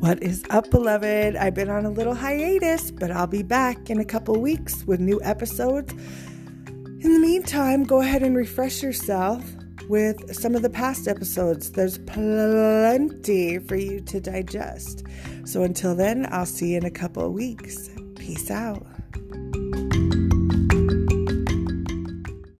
What 0.00 0.22
is 0.22 0.42
up, 0.48 0.70
beloved? 0.70 1.36
I've 1.36 1.52
been 1.52 1.68
on 1.68 1.84
a 1.84 1.90
little 1.90 2.14
hiatus, 2.14 2.90
but 2.90 3.10
I'll 3.10 3.26
be 3.26 3.42
back 3.42 3.90
in 3.90 4.00
a 4.00 4.04
couple 4.04 4.34
weeks 4.40 4.82
with 4.86 4.98
new 4.98 5.20
episodes. 5.22 5.92
In 5.92 7.12
the 7.12 7.18
meantime, 7.18 7.84
go 7.84 8.00
ahead 8.00 8.22
and 8.22 8.34
refresh 8.34 8.82
yourself 8.82 9.44
with 9.90 10.34
some 10.34 10.54
of 10.54 10.62
the 10.62 10.70
past 10.70 11.06
episodes. 11.06 11.72
There's 11.72 11.98
plenty 11.98 13.58
for 13.58 13.76
you 13.76 14.00
to 14.00 14.20
digest. 14.22 15.04
So 15.44 15.64
until 15.64 15.94
then, 15.94 16.26
I'll 16.30 16.46
see 16.46 16.70
you 16.70 16.78
in 16.78 16.86
a 16.86 16.90
couple 16.90 17.26
of 17.26 17.32
weeks. 17.32 17.90
Peace 18.16 18.50
out. 18.50 18.86